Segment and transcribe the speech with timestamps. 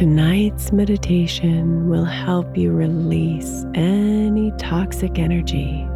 [0.00, 5.86] Tonight's meditation will help you release any toxic energy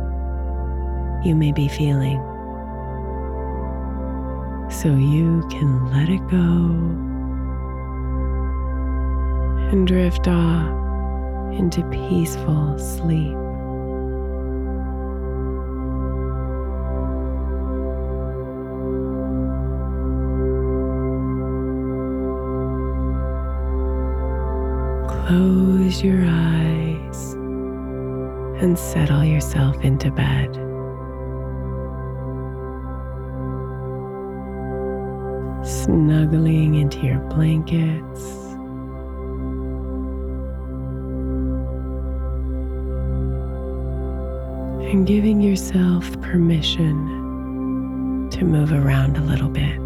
[1.26, 2.18] you may be feeling
[4.70, 6.36] so you can let it go
[9.72, 10.68] and drift off
[11.54, 13.43] into peaceful sleep.
[25.34, 27.32] Close your eyes
[28.62, 30.54] and settle yourself into bed.
[35.66, 38.22] Snuggling into your blankets.
[44.92, 49.83] And giving yourself permission to move around a little bit.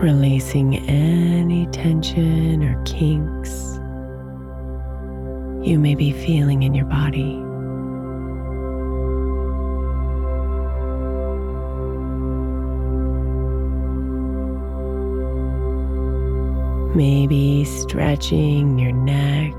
[0.00, 3.78] Releasing any tension or kinks
[5.62, 7.36] you may be feeling in your body.
[16.96, 19.54] Maybe stretching your neck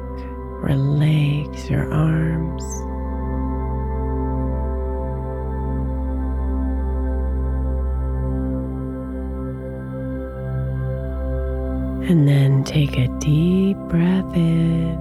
[0.64, 2.64] or legs or arms.
[12.10, 14.98] And then take a deep breath in.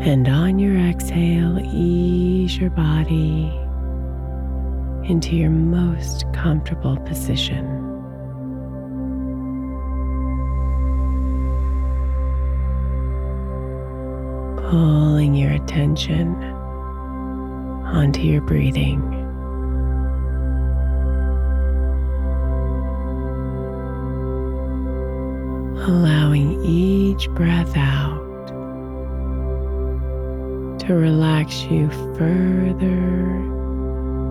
[0.00, 3.52] And on your exhale, ease your body
[5.08, 7.64] into your most comfortable position.
[14.70, 16.34] Pulling your attention
[17.84, 19.15] onto your breathing.
[25.86, 28.46] Allowing each breath out
[30.80, 33.36] to relax you further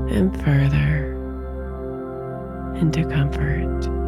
[0.10, 1.13] and further
[2.75, 4.05] into comfort.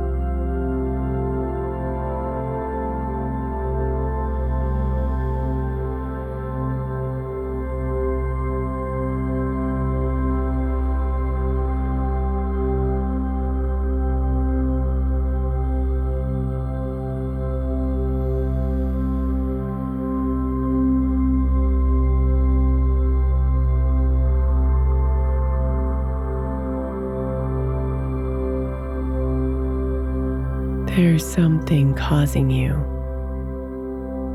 [32.07, 32.71] Causing you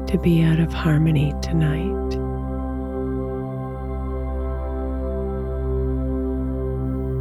[0.06, 2.10] to be out of harmony tonight.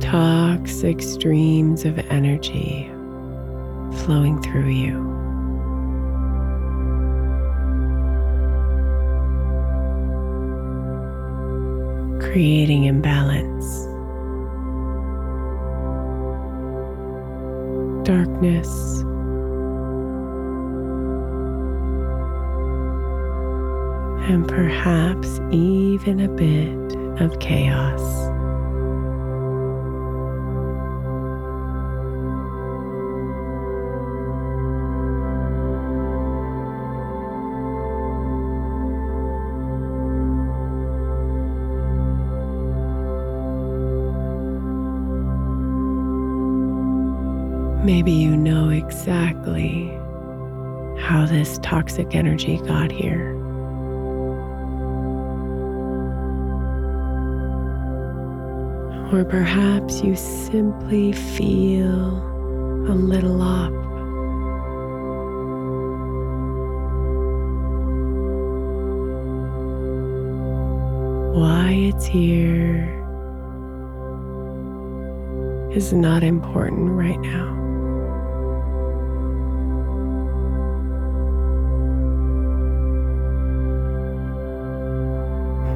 [0.02, 2.92] Toxic streams of energy
[4.04, 5.00] flowing through you.
[12.20, 13.86] Creating imbalance.
[18.06, 19.06] Darkness.
[24.32, 28.00] And perhaps even a bit of chaos.
[47.84, 49.90] Maybe you know exactly
[51.02, 53.41] how this toxic energy got here.
[59.12, 62.16] Or perhaps you simply feel
[62.88, 63.70] a little off.
[71.36, 72.88] Why it's here
[75.74, 77.52] is not important right now.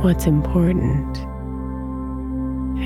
[0.01, 1.17] What's important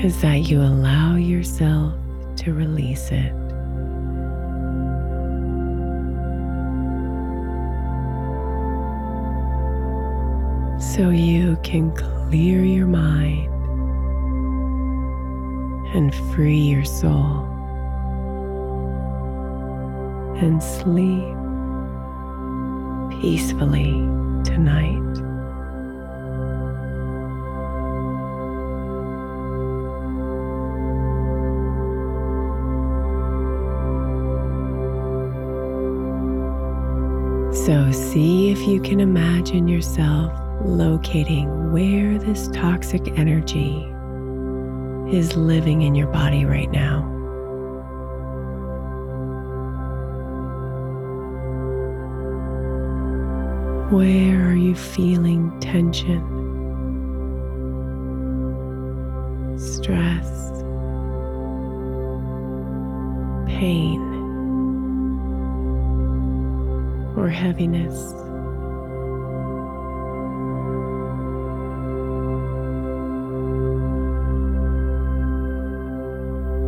[0.02, 1.92] is that you allow yourself
[2.34, 3.32] to release it.
[10.80, 13.52] So you can clear your mind
[15.94, 17.44] and free your soul
[20.38, 21.36] and sleep
[23.20, 23.92] peacefully
[24.44, 25.29] tonight.
[37.66, 40.32] So, see if you can imagine yourself
[40.64, 43.84] locating where this toxic energy
[45.14, 47.02] is living in your body right now.
[53.90, 56.22] Where are you feeling tension,
[59.58, 60.50] stress,
[63.46, 64.19] pain?
[67.20, 68.14] Or heaviness.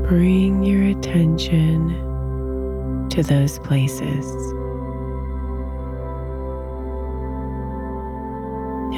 [0.08, 1.88] Bring your attention
[3.08, 4.26] to those places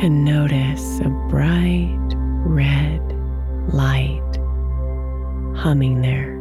[0.02, 2.14] and notice a bright
[2.44, 3.00] red
[3.72, 4.20] light
[5.56, 6.33] humming there.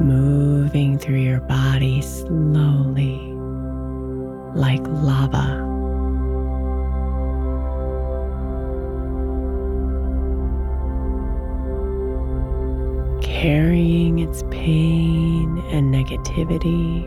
[0.00, 3.18] Moving through your body slowly
[4.54, 5.66] like lava.
[13.22, 17.04] Carrying its pain and negativity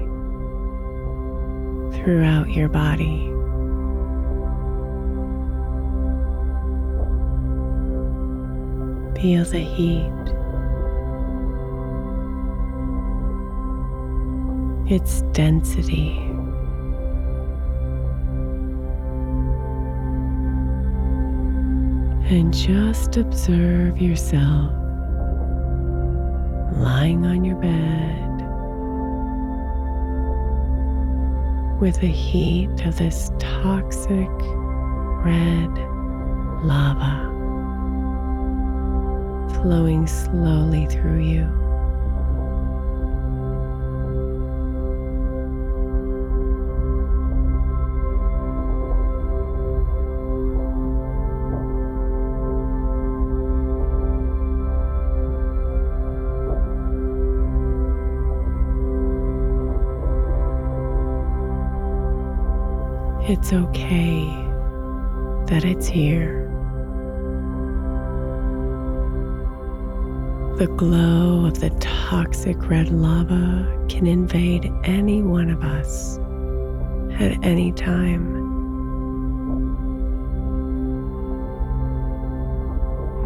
[1.93, 3.27] throughout your body.
[9.19, 10.40] Feel the heat
[14.91, 16.17] its density.
[22.29, 24.71] And just observe yourself
[26.77, 28.21] lying on your bed
[31.79, 34.29] with the heat of this toxic
[35.23, 35.71] red
[36.63, 37.29] lava
[39.61, 41.60] flowing slowly through you.
[63.31, 64.25] It's okay
[65.47, 66.49] that it's here.
[70.57, 76.17] The glow of the toxic red lava can invade any one of us
[77.21, 78.35] at any time.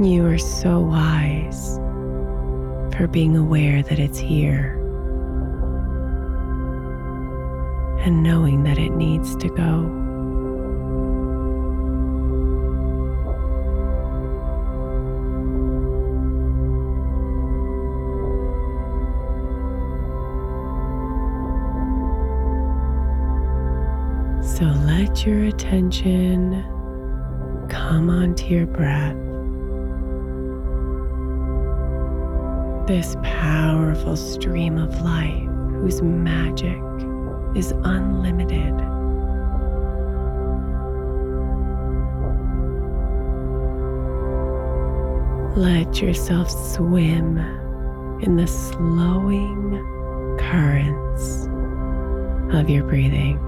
[0.04, 1.78] You are so wise
[2.96, 4.85] for being aware that it's here
[8.06, 9.92] and knowing that it needs to go.
[24.44, 26.64] So let your attention
[27.70, 29.18] come onto your breath.
[32.88, 35.50] This powerful stream of life
[35.82, 36.80] whose magic
[37.56, 38.74] is unlimited.
[45.58, 47.38] Let yourself swim
[48.22, 49.78] in the slowing
[50.38, 51.48] currents
[52.54, 53.40] of your breathing.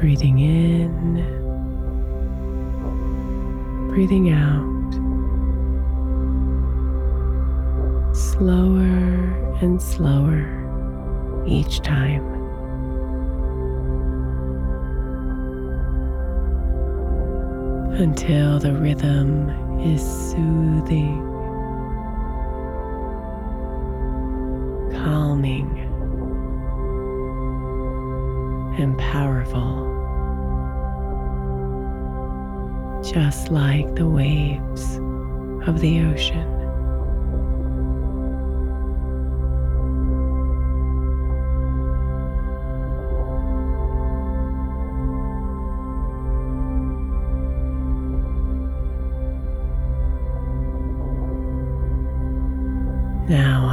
[0.00, 1.16] Breathing in,
[3.90, 4.81] breathing out,
[8.32, 12.24] slower and slower each time.
[17.94, 21.20] Until the rhythm is soothing,
[24.92, 25.78] calming,
[28.78, 29.92] and powerful.
[33.02, 34.96] just like the waves
[35.66, 36.51] of the ocean.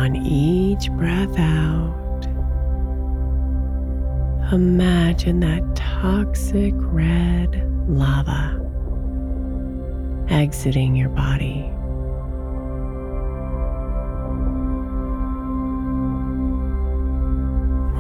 [0.09, 2.25] On each breath out,
[4.51, 8.55] imagine that toxic red lava
[10.29, 11.71] exiting your body.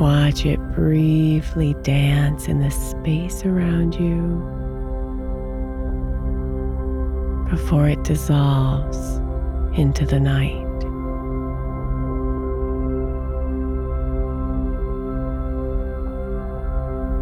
[0.01, 4.39] Watch it briefly dance in the space around you
[7.51, 9.17] before it dissolves
[9.77, 10.68] into the night.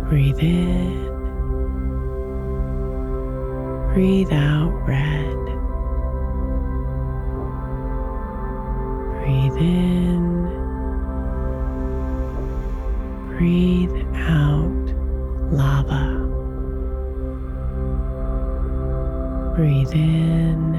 [0.10, 1.06] Breathe in.
[3.94, 5.36] Breathe out red.
[9.20, 10.48] Breathe in.
[13.38, 14.94] Breathe out
[15.52, 16.06] lava.
[19.58, 20.72] Breathe in.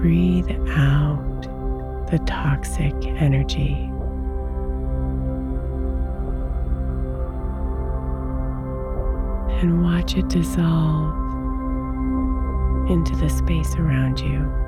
[0.00, 1.42] Breathe out
[2.10, 3.87] the toxic energy.
[9.58, 11.14] And watch it dissolve
[12.88, 14.67] into the space around you.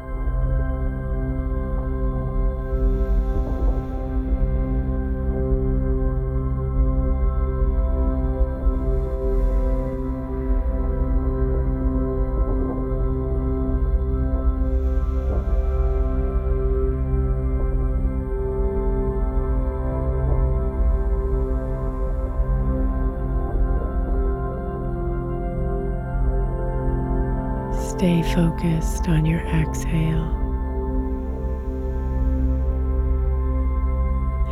[28.34, 30.36] Focused on your exhale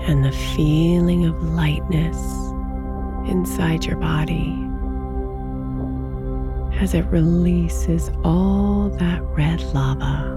[0.08, 2.16] and the feeling of lightness
[3.30, 4.56] inside your body
[6.80, 10.36] as it releases all that red lava.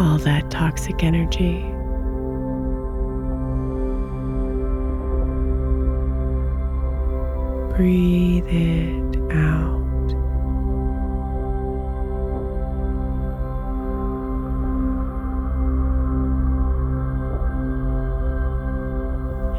[0.00, 1.73] All that toxic energy.
[7.76, 10.12] Breathe it out.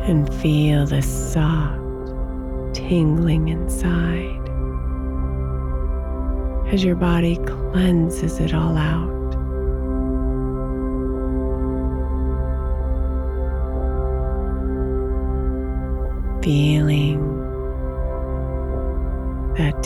[0.07, 1.75] And feel the soft
[2.74, 4.39] tingling inside
[6.72, 9.13] as your body cleanses it all out.
[16.41, 17.25] Feeling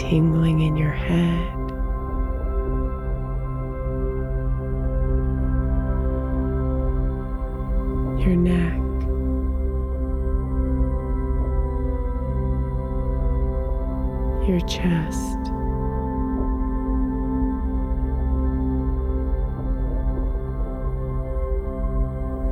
[0.09, 1.53] tingling in your head.
[8.19, 8.79] Your neck.
[14.49, 15.37] Your chest.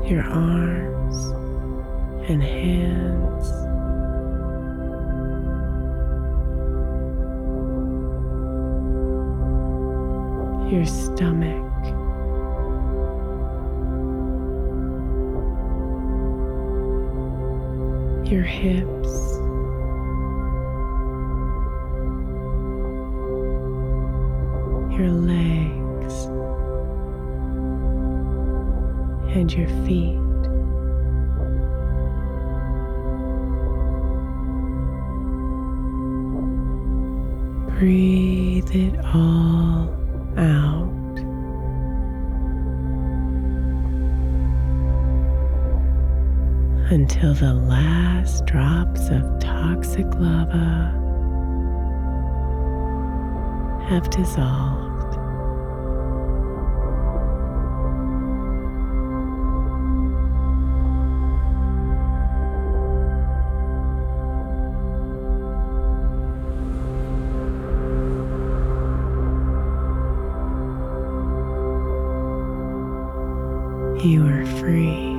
[0.08, 1.18] Your arms
[2.30, 3.67] and hands
[10.72, 11.64] your stomach.
[18.30, 19.38] Your hips,
[24.92, 26.26] your legs,
[29.34, 30.18] and your feet.
[37.80, 39.97] Breathe it all
[40.38, 40.94] out.
[46.90, 50.94] Until the last drops of toxic lava
[53.90, 54.87] have dissolved.
[74.68, 75.16] Free.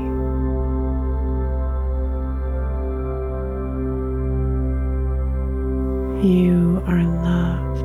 [6.22, 7.78] You are love.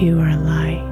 [0.00, 0.91] You are light.